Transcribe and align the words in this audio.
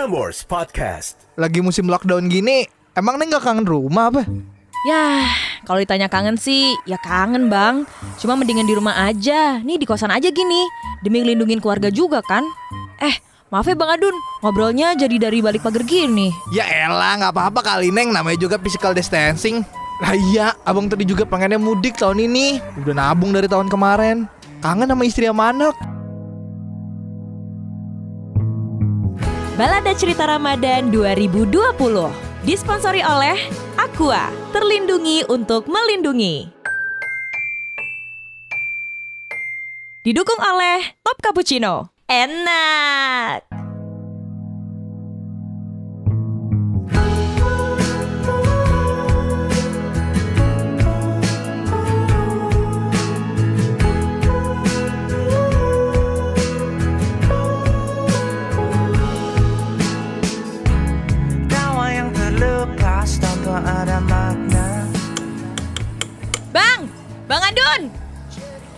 Prambors 0.00 0.48
Podcast. 0.48 1.28
Lagi 1.36 1.60
musim 1.60 1.84
lockdown 1.84 2.32
gini, 2.32 2.64
emang 2.96 3.20
Neng 3.20 3.36
gak 3.36 3.44
kangen 3.44 3.68
rumah 3.68 4.08
apa? 4.08 4.24
Ya, 4.88 5.28
kalau 5.68 5.76
ditanya 5.76 6.08
kangen 6.08 6.40
sih, 6.40 6.72
ya 6.88 6.96
kangen 7.04 7.52
bang. 7.52 7.84
Cuma 8.16 8.32
mendingan 8.32 8.64
di 8.64 8.72
rumah 8.72 8.96
aja. 8.96 9.60
Nih 9.60 9.76
di 9.76 9.84
kosan 9.84 10.08
aja 10.08 10.32
gini, 10.32 10.64
demi 11.04 11.20
ngelindungin 11.20 11.60
keluarga 11.60 11.92
juga 11.92 12.24
kan. 12.24 12.48
Eh, 12.96 13.12
maaf 13.52 13.68
ya 13.68 13.76
bang 13.76 14.00
Adun, 14.00 14.16
ngobrolnya 14.40 14.96
jadi 14.96 15.20
dari 15.20 15.44
balik 15.44 15.60
pagar 15.60 15.84
gini. 15.84 16.32
Ya 16.48 16.64
elah, 16.64 17.20
gak 17.20 17.36
apa-apa 17.36 17.60
kali 17.60 17.92
Neng, 17.92 18.16
namanya 18.16 18.40
juga 18.40 18.56
physical 18.56 18.96
distancing. 18.96 19.60
Lah 20.00 20.16
iya, 20.16 20.56
abang 20.64 20.88
tadi 20.88 21.04
juga 21.04 21.28
pengennya 21.28 21.60
mudik 21.60 22.00
tahun 22.00 22.24
ini. 22.24 22.56
Udah 22.80 22.96
nabung 22.96 23.36
dari 23.36 23.52
tahun 23.52 23.68
kemarin. 23.68 24.24
Kangen 24.64 24.88
sama 24.88 25.04
istri 25.04 25.28
sama 25.28 25.52
anak. 25.52 25.99
Balada 29.60 29.92
Cerita 29.92 30.24
Ramadan 30.24 30.88
2020 30.88 31.52
disponsori 32.48 33.04
oleh 33.04 33.36
Aqua, 33.76 34.32
terlindungi 34.56 35.28
untuk 35.28 35.68
melindungi. 35.68 36.48
Didukung 40.00 40.40
oleh 40.40 40.96
Top 41.04 41.20
Cappuccino. 41.20 41.92
Enak. 42.08 43.59
Adun. 67.70 67.82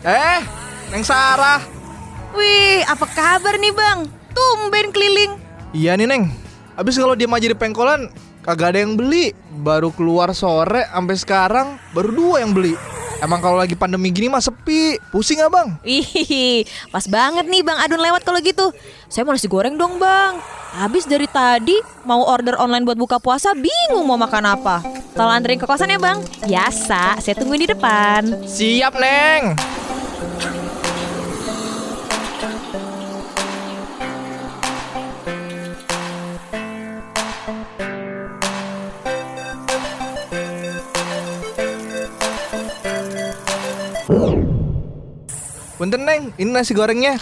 Eh, 0.04 0.40
Neng 0.92 1.04
Sarah. 1.06 1.64
Wih, 2.36 2.84
apa 2.84 3.08
kabar 3.08 3.56
nih 3.56 3.72
bang? 3.72 4.04
Tumben 4.36 4.92
keliling. 4.92 5.32
Iya 5.72 5.96
nih 5.96 6.08
Neng. 6.08 6.28
Abis 6.76 7.00
kalau 7.00 7.16
dia 7.16 7.28
aja 7.28 7.48
di 7.48 7.56
pengkolan, 7.56 8.12
kagak 8.44 8.76
ada 8.76 8.84
yang 8.84 8.96
beli. 8.96 9.32
Baru 9.64 9.92
keluar 9.96 10.36
sore, 10.36 10.84
sampai 10.92 11.16
sekarang 11.16 11.80
baru 11.96 12.10
dua 12.12 12.36
yang 12.44 12.52
beli. 12.52 12.76
Emang 13.22 13.38
kalau 13.38 13.54
lagi 13.54 13.78
pandemi 13.78 14.10
gini 14.10 14.26
mah 14.26 14.42
sepi. 14.42 14.98
Pusing 15.14 15.38
gak 15.38 15.54
bang? 15.54 15.68
Ih, 15.86 16.66
pas 16.90 17.06
banget 17.06 17.46
nih 17.46 17.62
Bang 17.62 17.78
Adun 17.78 18.02
lewat 18.02 18.26
kalau 18.26 18.42
gitu. 18.42 18.74
Saya 19.06 19.22
mau 19.22 19.30
nasi 19.30 19.46
goreng 19.46 19.78
dong 19.78 20.02
Bang. 20.02 20.42
Habis 20.74 21.06
dari 21.06 21.30
tadi 21.30 21.78
mau 22.02 22.26
order 22.26 22.58
online 22.58 22.82
buat 22.82 22.98
buka 22.98 23.22
puasa 23.22 23.54
bingung 23.54 24.02
mau 24.10 24.18
makan 24.18 24.58
apa. 24.58 24.82
Tolong 25.14 25.38
anterin 25.38 25.62
ke 25.62 25.70
kosan 25.70 25.94
ya 25.94 26.02
Bang. 26.02 26.18
Biasa, 26.42 27.22
saya 27.22 27.34
tungguin 27.38 27.62
di 27.62 27.70
depan. 27.70 28.42
Siap 28.42 28.98
Neng. 28.98 29.54
Punten 45.78 46.02
Neng, 46.06 46.30
ini 46.38 46.50
nasi 46.50 46.74
gorengnya. 46.74 47.18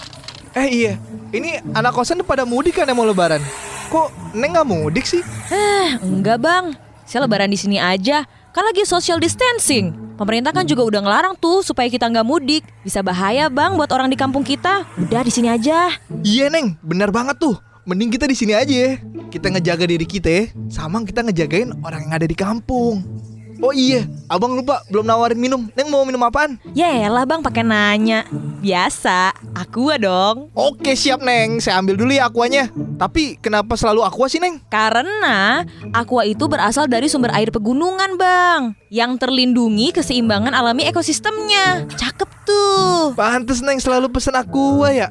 Eh 0.53 0.69
iya, 0.69 0.93
ini 1.31 1.63
anak 1.73 1.95
kosan 1.95 2.21
pada 2.27 2.43
mudik 2.43 2.77
kan 2.77 2.89
yang 2.89 2.99
mau 2.99 3.07
lebaran. 3.07 3.41
Kok 3.89 4.35
Neng 4.35 4.53
nggak 4.55 4.69
mudik 4.69 5.07
sih? 5.07 5.23
Eh, 5.51 5.99
enggak 6.03 6.43
Bang. 6.43 6.77
Saya 7.07 7.27
lebaran 7.27 7.51
di 7.51 7.59
sini 7.59 7.79
aja. 7.79 8.23
Kan 8.51 8.67
lagi 8.67 8.83
social 8.87 9.19
distancing. 9.19 9.95
Pemerintah 10.15 10.53
kan 10.53 10.69
juga 10.69 10.85
udah 10.85 11.01
ngelarang 11.01 11.35
tuh 11.39 11.65
supaya 11.65 11.89
kita 11.89 12.07
nggak 12.07 12.27
mudik. 12.27 12.63
Bisa 12.85 13.01
bahaya 13.01 13.49
Bang 13.49 13.75
buat 13.81 13.89
orang 13.91 14.13
di 14.13 14.19
kampung 14.19 14.45
kita. 14.45 14.85
Udah 15.01 15.23
di 15.25 15.33
sini 15.33 15.49
aja. 15.49 15.91
Iya 16.23 16.53
Neng, 16.53 16.77
benar 16.85 17.09
banget 17.11 17.41
tuh. 17.41 17.57
Mending 17.89 18.13
kita 18.13 18.29
di 18.29 18.37
sini 18.37 18.53
aja 18.55 18.71
ya. 18.71 19.01
Kita 19.31 19.51
ngejaga 19.51 19.87
diri 19.87 20.07
kita 20.07 20.53
sama 20.71 21.03
kita 21.03 21.25
ngejagain 21.25 21.75
orang 21.83 22.07
yang 22.07 22.13
ada 22.15 22.27
di 22.27 22.37
kampung. 22.37 23.20
Oh 23.61 23.77
iya, 23.77 24.09
abang 24.25 24.57
lupa 24.57 24.81
belum 24.89 25.05
nawarin 25.05 25.37
minum. 25.37 25.69
Neng 25.77 25.93
mau 25.93 26.01
minum 26.09 26.25
apaan? 26.25 26.57
Ya 26.73 26.89
elah 26.89 27.29
Bang 27.29 27.45
pakai 27.45 27.61
nanya. 27.61 28.25
Biasa, 28.65 29.37
aqua 29.53 30.01
dong. 30.01 30.49
Oke 30.57 30.97
siap 30.97 31.21
Neng, 31.21 31.61
saya 31.61 31.77
ambil 31.81 32.01
dulu 32.01 32.13
ya 32.13 32.33
aquanya. 32.33 32.73
Tapi 32.97 33.37
kenapa 33.37 33.77
selalu 33.77 34.01
aqua 34.01 34.33
sih 34.33 34.41
Neng? 34.41 34.65
Karena 34.73 35.65
aqua 35.93 36.25
itu 36.25 36.49
berasal 36.49 36.89
dari 36.89 37.13
sumber 37.13 37.37
air 37.37 37.53
pegunungan, 37.53 38.17
Bang. 38.17 38.77
Yang 38.89 39.29
terlindungi 39.29 39.93
keseimbangan 39.93 40.57
alami 40.57 40.89
ekosistemnya. 40.89 41.85
Cakep 42.01 42.31
tuh. 42.49 43.13
Pantes 43.13 43.61
Neng 43.61 43.77
selalu 43.77 44.09
pesen 44.09 44.41
aqua 44.41 44.89
ya. 44.89 45.09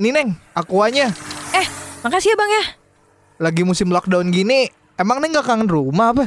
Nih 0.00 0.16
Neng, 0.16 0.32
aquanya. 0.56 1.12
Eh, 1.52 1.66
makasih 2.00 2.32
ya, 2.32 2.36
Bang 2.40 2.48
ya. 2.48 2.64
Lagi 3.36 3.68
musim 3.68 3.92
lockdown 3.92 4.32
gini, 4.32 4.72
emang 4.96 5.20
Neng 5.20 5.36
gak 5.36 5.44
kangen 5.44 5.68
rumah 5.68 6.16
apa? 6.16 6.24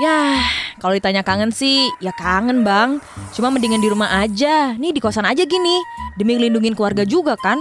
Ya, 0.00 0.40
kalau 0.80 0.96
ditanya 0.96 1.20
kangen 1.20 1.52
sih, 1.52 1.92
ya 2.00 2.08
kangen, 2.16 2.64
Bang. 2.64 3.04
Cuma 3.36 3.52
mendingan 3.52 3.84
di 3.84 3.92
rumah 3.92 4.08
aja. 4.24 4.72
Nih 4.80 4.96
di 4.96 5.00
kosan 5.04 5.28
aja 5.28 5.44
gini. 5.44 5.76
Demi 6.16 6.40
ngelindungin 6.40 6.72
keluarga 6.72 7.04
juga 7.04 7.36
kan. 7.36 7.60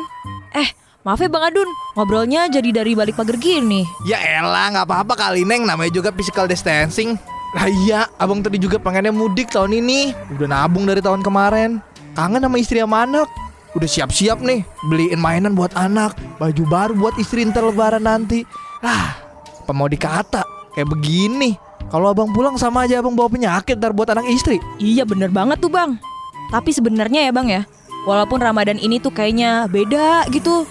Eh, 0.55 0.71
maaf 1.03 1.19
ya 1.19 1.27
Bang 1.27 1.43
Adun, 1.43 1.67
ngobrolnya 1.99 2.47
jadi 2.47 2.71
dari 2.71 2.95
balik 2.95 3.19
pagar 3.19 3.35
gini. 3.35 3.83
Ya 4.07 4.23
elah, 4.23 4.71
nggak 4.71 4.87
apa-apa 4.87 5.19
kali 5.19 5.43
Neng, 5.43 5.67
namanya 5.67 5.91
juga 5.91 6.15
physical 6.15 6.47
distancing. 6.47 7.19
Lah 7.51 7.67
iya, 7.67 8.07
abang 8.15 8.39
tadi 8.39 8.55
juga 8.55 8.79
pengennya 8.79 9.11
mudik 9.11 9.51
tahun 9.51 9.83
ini. 9.83 10.15
Udah 10.31 10.47
nabung 10.47 10.87
dari 10.87 11.03
tahun 11.03 11.19
kemarin. 11.19 11.83
Kangen 12.15 12.39
sama 12.39 12.55
istri 12.55 12.79
sama 12.79 13.03
anak. 13.03 13.50
Udah 13.71 13.87
siap-siap 13.87 14.43
nih, 14.43 14.67
beliin 14.91 15.19
mainan 15.19 15.55
buat 15.55 15.71
anak, 15.79 16.19
baju 16.35 16.63
baru 16.67 16.93
buat 16.95 17.15
istri 17.15 17.47
ntar 17.47 17.63
lebaran 17.63 18.03
nanti. 18.03 18.43
Ah, 18.83 19.15
apa 19.63 19.71
mau 19.71 19.87
dikata? 19.87 20.43
Kayak 20.75 20.91
begini. 20.91 21.55
Kalau 21.91 22.11
abang 22.11 22.31
pulang 22.31 22.55
sama 22.55 22.87
aja 22.87 23.03
abang 23.03 23.15
bawa 23.15 23.31
penyakit 23.31 23.79
ntar 23.79 23.95
buat 23.95 24.11
anak 24.11 24.27
istri. 24.27 24.59
Iya 24.79 25.03
bener 25.03 25.27
banget 25.27 25.59
tuh 25.59 25.67
bang 25.67 25.99
Tapi 26.47 26.71
sebenarnya 26.71 27.27
ya 27.27 27.31
bang 27.35 27.47
ya 27.51 27.61
Walaupun 28.07 28.39
Ramadan 28.39 28.79
ini 28.79 29.03
tuh 29.03 29.11
kayaknya 29.11 29.67
beda 29.67 30.31
gitu 30.31 30.63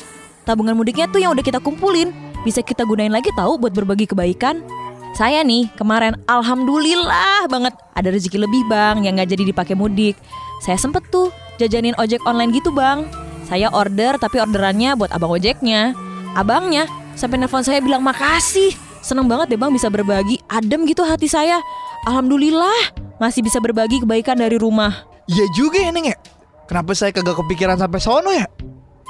Tabungan 0.48 0.72
mudiknya 0.72 1.12
tuh 1.12 1.20
yang 1.20 1.36
udah 1.36 1.44
kita 1.44 1.60
kumpulin 1.60 2.08
Bisa 2.40 2.64
kita 2.64 2.88
gunain 2.88 3.12
lagi 3.12 3.28
tahu 3.36 3.60
buat 3.60 3.76
berbagi 3.76 4.08
kebaikan 4.08 4.64
Saya 5.12 5.44
nih 5.44 5.68
kemarin 5.76 6.16
Alhamdulillah 6.24 7.52
banget 7.52 7.76
Ada 7.92 8.16
rezeki 8.16 8.40
lebih 8.40 8.64
bang 8.72 9.04
yang 9.04 9.20
gak 9.20 9.30
jadi 9.36 9.44
dipakai 9.52 9.76
mudik 9.76 10.16
Saya 10.64 10.80
sempet 10.80 11.04
tuh 11.12 11.28
jajanin 11.60 11.92
ojek 12.00 12.24
online 12.24 12.56
gitu 12.56 12.72
bang 12.72 13.04
Saya 13.44 13.68
order 13.76 14.16
tapi 14.16 14.40
orderannya 14.40 14.96
buat 14.96 15.12
abang 15.12 15.36
ojeknya 15.36 15.92
Abangnya 16.32 16.88
sampai 17.12 17.36
nelfon 17.36 17.60
saya 17.60 17.84
bilang 17.84 18.00
makasih 18.00 18.72
Seneng 19.04 19.28
banget 19.28 19.52
deh 19.52 19.60
bang 19.60 19.68
bisa 19.68 19.92
berbagi 19.92 20.40
Adem 20.48 20.88
gitu 20.88 21.04
hati 21.04 21.28
saya 21.28 21.60
Alhamdulillah 22.08 22.96
masih 23.20 23.44
bisa 23.44 23.60
berbagi 23.60 24.00
kebaikan 24.00 24.40
dari 24.40 24.56
rumah. 24.56 25.04
Iya 25.28 25.44
juga 25.52 25.76
ya 25.76 25.92
Neng 25.92 26.08
ya. 26.08 26.16
Kenapa 26.64 26.96
saya 26.96 27.12
kagak 27.12 27.36
kepikiran 27.36 27.76
sampai 27.76 28.00
sono 28.00 28.32
ya? 28.32 28.48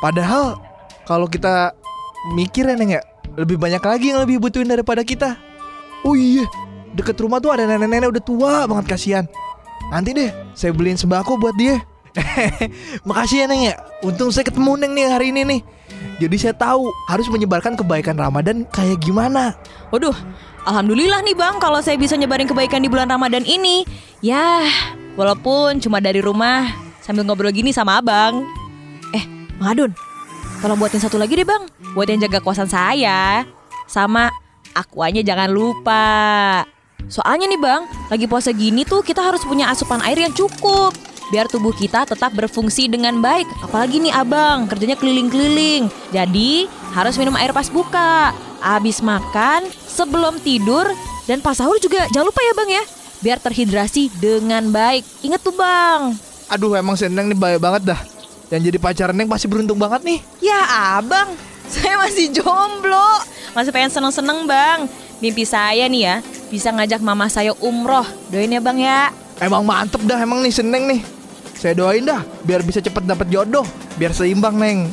Padahal 0.03 0.59
kalau 1.07 1.31
kita 1.31 1.71
mikir 2.35 2.67
ya 2.67 2.75
Neng 2.75 2.99
ya, 2.99 3.03
lebih 3.39 3.57
banyak 3.57 3.79
lagi 3.79 4.11
yang 4.11 4.27
lebih 4.27 4.43
butuhin 4.43 4.67
daripada 4.67 5.07
kita. 5.07 5.39
Oh 6.03 6.19
iya, 6.19 6.45
deket 6.99 7.15
rumah 7.23 7.39
tuh 7.39 7.55
ada 7.55 7.63
nenek-nenek 7.71 8.11
udah 8.11 8.25
tua 8.25 8.53
banget 8.67 8.99
kasihan. 8.99 9.25
Nanti 9.95 10.11
deh, 10.11 10.31
saya 10.59 10.75
beliin 10.75 10.99
sembako 10.99 11.39
buat 11.39 11.55
dia. 11.55 11.79
Makasih 13.09 13.45
ya 13.45 13.47
Neng 13.47 13.63
ya. 13.71 13.75
Untung 14.03 14.31
saya 14.35 14.47
ketemu 14.47 14.77
Neng 14.81 14.93
nih 14.95 15.07
hari 15.11 15.27
ini 15.31 15.43
nih. 15.47 15.61
Jadi 16.21 16.37
saya 16.37 16.53
tahu 16.53 16.93
harus 17.09 17.29
menyebarkan 17.33 17.81
kebaikan 17.81 18.17
Ramadan 18.17 18.69
kayak 18.69 19.01
gimana. 19.01 19.57
Waduh, 19.89 20.13
alhamdulillah 20.69 21.25
nih 21.25 21.33
Bang 21.33 21.57
kalau 21.57 21.81
saya 21.81 21.97
bisa 21.97 22.13
nyebarin 22.17 22.45
kebaikan 22.45 22.85
di 22.85 22.93
bulan 22.93 23.09
Ramadan 23.09 23.45
ini. 23.49 23.89
Ya, 24.21 24.69
walaupun 25.17 25.81
cuma 25.81 25.97
dari 26.01 26.21
rumah 26.21 26.69
sambil 27.01 27.25
ngobrol 27.25 27.53
gini 27.53 27.73
sama 27.73 28.05
Abang. 28.05 28.45
Eh, 29.17 29.25
Bang 29.57 29.69
Adun, 29.73 29.91
tolong 30.61 30.77
buatin 30.77 31.01
satu 31.01 31.17
lagi 31.17 31.41
deh 31.41 31.49
Bang. 31.49 31.65
Buat 31.97 32.13
yang 32.13 32.21
jaga 32.29 32.45
kosan 32.45 32.69
saya. 32.69 33.49
Sama 33.89 34.29
akuanya 34.77 35.25
jangan 35.25 35.49
lupa. 35.49 36.63
Soalnya 37.09 37.49
nih 37.49 37.61
Bang, 37.61 37.89
lagi 38.13 38.29
puasa 38.29 38.53
gini 38.53 38.85
tuh 38.85 39.01
kita 39.01 39.25
harus 39.25 39.41
punya 39.43 39.73
asupan 39.73 40.05
air 40.05 40.21
yang 40.21 40.37
cukup. 40.37 40.93
Biar 41.31 41.47
tubuh 41.47 41.71
kita 41.71 42.05
tetap 42.05 42.35
berfungsi 42.35 42.91
dengan 42.91 43.23
baik. 43.23 43.47
Apalagi 43.65 44.03
nih 44.03 44.13
abang, 44.13 44.67
kerjanya 44.67 44.99
keliling-keliling. 44.99 45.89
Jadi 46.11 46.67
harus 46.93 47.15
minum 47.17 47.39
air 47.39 47.55
pas 47.55 47.71
buka. 47.71 48.35
Abis 48.61 49.01
makan, 49.01 49.65
sebelum 49.89 50.37
tidur, 50.45 50.85
dan 51.25 51.41
pas 51.41 51.57
sahur 51.57 51.81
juga 51.81 52.05
jangan 52.13 52.29
lupa 52.29 52.43
ya 52.45 52.53
bang 52.53 52.71
ya. 52.77 52.85
biar 53.21 53.37
terhidrasi 53.37 54.09
dengan 54.17 54.73
baik. 54.73 55.05
Ingat 55.21 55.41
tuh 55.45 55.53
bang. 55.53 56.17
Aduh 56.49 56.73
emang 56.73 56.97
si 56.97 57.05
Neng 57.05 57.29
nih 57.29 57.37
baik 57.37 57.61
banget 57.61 57.93
dah. 57.93 58.01
Yang 58.49 58.73
jadi 58.73 58.79
pacar 58.81 59.09
Neng 59.13 59.29
pasti 59.29 59.47
beruntung 59.47 59.77
banget 59.77 60.03
nih. 60.03 60.19
Ya 60.41 60.59
abang, 60.97 61.37
saya 61.73 62.01
masih 62.01 62.33
jomblo. 62.33 63.21
Masih 63.53 63.71
pengen 63.71 63.93
seneng-seneng 63.93 64.49
bang. 64.49 64.89
Mimpi 65.21 65.45
saya 65.45 65.85
nih 65.85 66.01
ya, 66.01 66.17
bisa 66.49 66.73
ngajak 66.73 67.05
mama 67.05 67.29
saya 67.29 67.53
umroh. 67.61 68.09
Doain 68.33 68.49
ya 68.49 68.59
bang 68.59 68.79
ya. 68.81 69.01
Emang 69.37 69.69
mantep 69.69 70.01
dah 70.09 70.17
emang 70.17 70.41
nih 70.41 70.53
si 70.53 70.65
Neng 70.65 70.89
nih. 70.89 71.20
Saya 71.61 71.77
doain 71.77 72.09
dah 72.09 72.25
biar 72.41 72.65
bisa 72.65 72.81
cepet 72.81 73.05
dapet 73.05 73.29
jodoh, 73.29 73.69
biar 74.01 74.17
seimbang 74.17 74.57
Neng. 74.57 74.89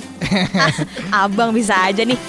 Abang 1.16 1.56
bisa 1.56 1.72
aja 1.88 2.04
nih. 2.04 2.20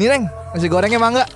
nih 0.00 0.08
Neng, 0.08 0.24
nasi 0.56 0.68
gorengnya 0.72 0.96
mangga. 0.96 1.28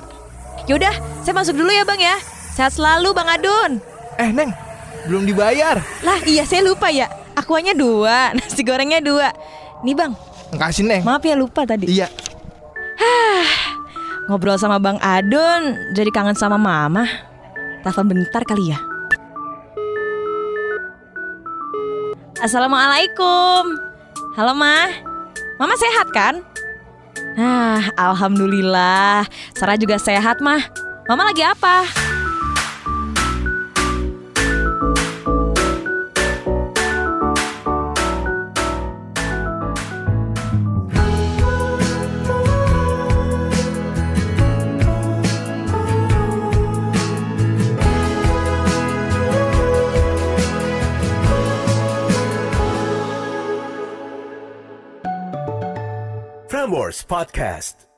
Yaudah, 0.65 0.97
saya 1.21 1.37
masuk 1.37 1.53
dulu 1.53 1.69
ya 1.69 1.85
bang 1.85 2.01
ya. 2.01 2.17
Sehat 2.57 2.73
selalu 2.73 3.13
bang 3.13 3.29
Adun. 3.29 3.73
Eh 4.17 4.33
Neng, 4.33 4.57
belum 5.05 5.29
dibayar. 5.29 5.85
Lah 6.01 6.21
iya 6.25 6.49
saya 6.49 6.65
lupa 6.65 6.89
ya. 6.89 7.13
Akuanya 7.37 7.77
dua, 7.77 8.31
nasi 8.41 8.65
gorengnya 8.65 9.05
dua. 9.05 9.37
Nih 9.85 9.93
bang, 9.93 10.17
Makasih 10.49 10.89
Neng. 10.89 11.05
maaf 11.05 11.21
ya 11.21 11.37
lupa 11.37 11.69
tadi. 11.69 11.93
Iya. 11.93 12.09
Ngobrol 14.31 14.55
sama 14.63 14.79
Bang 14.79 14.95
Adun 15.03 15.91
jadi 15.91 16.07
kangen 16.15 16.39
sama 16.39 16.55
Mama. 16.55 17.03
Telepon 17.83 18.15
bentar 18.15 18.47
kali 18.47 18.71
ya. 18.71 18.79
Assalamualaikum. 22.39 23.75
Halo 24.39 24.55
Ma. 24.55 24.87
Mama 25.59 25.75
sehat 25.75 26.15
kan? 26.15 26.47
Nah, 27.35 27.91
alhamdulillah. 27.99 29.27
Sarah 29.59 29.75
juga 29.75 29.99
sehat, 29.99 30.39
Mah. 30.39 30.63
Mama 31.11 31.27
lagi 31.35 31.43
apa? 31.43 32.10
Frameworks 56.71 57.03
Podcast. 57.05 57.90